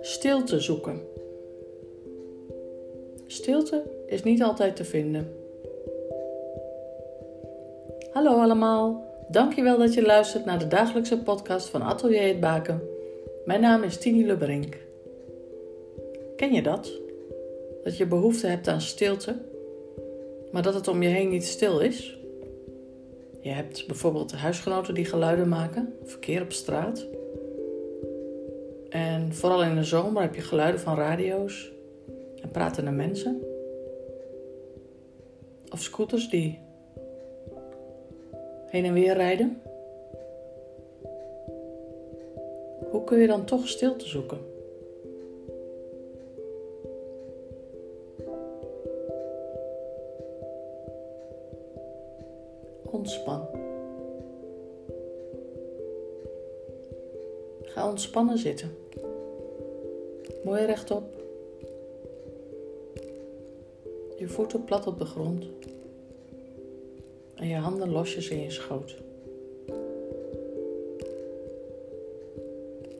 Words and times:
Stilte 0.00 0.60
zoeken. 0.60 1.00
Stilte 3.26 3.82
is 4.06 4.22
niet 4.22 4.42
altijd 4.42 4.76
te 4.76 4.84
vinden. 4.84 5.32
Hallo 8.12 8.40
allemaal, 8.40 9.04
dankjewel 9.28 9.78
dat 9.78 9.94
je 9.94 10.02
luistert 10.02 10.44
naar 10.44 10.58
de 10.58 10.68
dagelijkse 10.68 11.18
podcast 11.18 11.68
van 11.68 11.82
Atelier 11.82 12.26
het 12.26 12.40
Baken. 12.40 12.82
Mijn 13.44 13.60
naam 13.60 13.82
is 13.82 13.96
Tini 13.96 14.26
Lebrink. 14.26 14.76
Ken 16.36 16.52
je 16.52 16.62
dat? 16.62 16.92
Dat 17.84 17.96
je 17.96 18.06
behoefte 18.06 18.46
hebt 18.46 18.68
aan 18.68 18.80
stilte, 18.80 19.36
maar 20.52 20.62
dat 20.62 20.74
het 20.74 20.88
om 20.88 21.02
je 21.02 21.08
heen 21.08 21.28
niet 21.28 21.44
stil 21.44 21.80
is? 21.80 22.15
Je 23.46 23.52
hebt 23.52 23.86
bijvoorbeeld 23.86 24.32
huisgenoten 24.32 24.94
die 24.94 25.04
geluiden 25.04 25.48
maken, 25.48 25.94
verkeer 26.04 26.42
op 26.42 26.52
straat. 26.52 27.06
En 28.88 29.34
vooral 29.34 29.62
in 29.62 29.74
de 29.74 29.84
zomer 29.84 30.22
heb 30.22 30.34
je 30.34 30.40
geluiden 30.40 30.80
van 30.80 30.96
radio's 30.96 31.72
en 32.42 32.50
pratende 32.50 32.90
mensen. 32.90 33.42
Of 35.72 35.80
scooters 35.80 36.28
die 36.28 36.58
heen 38.66 38.84
en 38.84 38.92
weer 38.92 39.14
rijden. 39.14 39.60
Hoe 42.90 43.04
kun 43.04 43.18
je 43.18 43.26
dan 43.26 43.44
toch 43.44 43.68
stilte 43.68 44.08
zoeken? 44.08 44.55
Ontspan. 52.90 53.48
Ga 57.62 57.88
ontspannen 57.88 58.38
zitten. 58.38 58.70
Mooi 60.44 60.64
rechtop. 60.64 61.04
Je 64.18 64.28
voeten 64.28 64.64
plat 64.64 64.86
op 64.86 64.98
de 64.98 65.04
grond. 65.04 65.44
En 67.34 67.48
je 67.48 67.56
handen 67.56 67.90
losjes 67.90 68.28
in 68.28 68.42
je 68.42 68.50
schoot. 68.50 68.96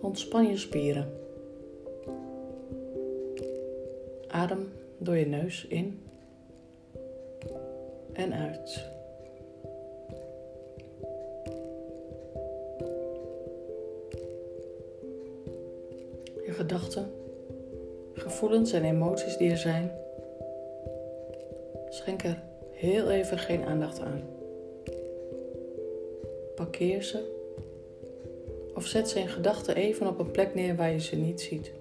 Ontspan 0.00 0.48
je 0.48 0.56
spieren. 0.56 1.12
Adem 4.28 4.72
door 4.98 5.16
je 5.16 5.26
neus 5.26 5.66
in 5.68 6.00
en 8.12 8.32
uit. 8.32 8.95
Gedachten, 16.56 17.10
gevoelens 18.12 18.72
en 18.72 18.84
emoties 18.84 19.36
die 19.36 19.50
er 19.50 19.56
zijn, 19.56 19.90
schenk 21.88 22.22
er 22.22 22.42
heel 22.70 23.10
even 23.10 23.38
geen 23.38 23.64
aandacht 23.64 24.00
aan. 24.00 24.22
Parkeer 26.54 27.02
ze 27.02 27.34
of 28.76 28.86
zet 28.86 29.08
ze 29.08 29.18
in 29.18 29.28
gedachten 29.28 29.76
even 29.76 30.06
op 30.06 30.18
een 30.18 30.30
plek 30.30 30.54
neer 30.54 30.76
waar 30.76 30.90
je 30.90 31.00
ze 31.00 31.16
niet 31.16 31.40
ziet. 31.40 31.72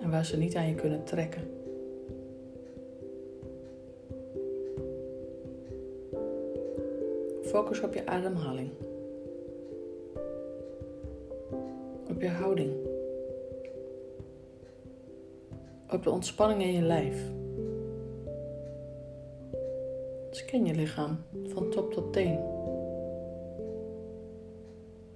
En 0.00 0.10
waar 0.10 0.24
ze 0.24 0.36
niet 0.36 0.56
aan 0.56 0.68
je 0.68 0.74
kunnen 0.74 1.04
trekken. 1.04 1.42
Focus 7.42 7.80
op 7.80 7.94
je 7.94 8.06
ademhaling. 8.06 8.70
Op 12.08 12.20
je 12.20 12.28
houding. 12.28 12.91
Op 15.92 16.02
de 16.02 16.10
ontspanning 16.10 16.62
in 16.62 16.72
je 16.72 16.82
lijf. 16.82 17.30
Scan 20.30 20.66
je 20.66 20.74
lichaam 20.74 21.18
van 21.46 21.70
top 21.70 21.92
tot 21.92 22.12
teen 22.12 22.38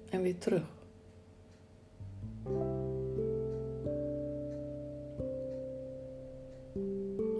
en 0.09 0.21
weer 0.21 0.37
terug. 0.37 0.63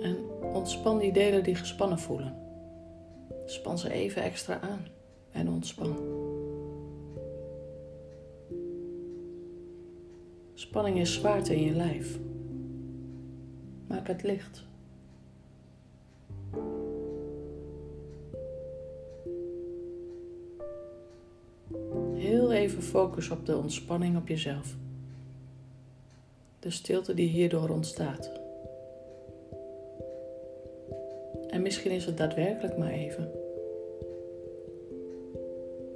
En 0.02 0.18
ontspan 0.54 0.98
die 0.98 1.12
delen 1.12 1.44
die 1.44 1.56
gespannen 1.56 2.00
voelen. 2.00 2.36
Span 3.46 3.78
ze 3.78 3.92
even 3.92 4.22
extra 4.22 4.59
aan 4.59 4.86
en 5.31 5.50
ontspan. 5.50 5.96
Spanning 10.54 11.00
is 11.00 11.14
zwaarte 11.14 11.56
in 11.56 11.64
je 11.64 11.74
lijf. 11.74 12.19
Maak 13.88 14.08
het 14.08 14.24
licht. 14.24 14.66
even 22.58 22.81
focus 22.81 23.30
op 23.30 23.46
de 23.46 23.58
ontspanning 23.58 24.18
op 24.18 24.28
jezelf. 24.28 24.75
De 26.59 26.70
stilte 26.70 27.14
die 27.14 27.30
hierdoor 27.30 27.70
ontstaat. 27.70 28.31
En 31.50 31.62
misschien 31.62 31.92
is 31.92 32.06
het 32.06 32.18
daadwerkelijk 32.18 32.78
maar 32.78 32.92
even. 32.92 33.31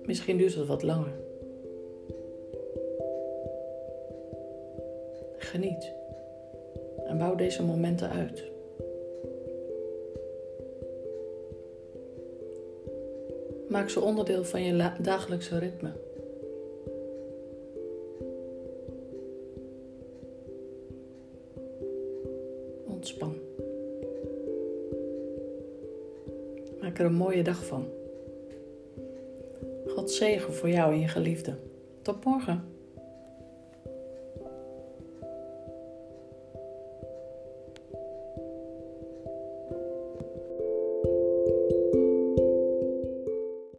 Misschien 0.06 0.38
duurt 0.38 0.56
het 0.56 0.68
wat 0.68 0.84
langer. 0.84 1.14
Geniet 5.38 6.01
en 7.12 7.18
bouw 7.18 7.36
deze 7.36 7.64
momenten 7.64 8.10
uit. 8.10 8.44
Maak 13.70 13.90
ze 13.90 14.00
onderdeel 14.00 14.44
van 14.44 14.64
je 14.64 14.92
dagelijkse 15.02 15.58
ritme. 15.60 15.92
ontspan. 22.86 23.36
Maak 26.82 27.00
er 27.00 27.06
een 27.06 27.14
mooie 27.14 27.44
dag 27.44 27.66
van. 27.66 27.86
God 29.88 30.12
zegen 30.12 30.54
voor 30.54 30.70
jou 30.70 30.94
en 30.94 31.00
je 31.00 31.08
geliefde. 31.08 31.56
Tot 32.02 32.24
morgen. 32.24 32.71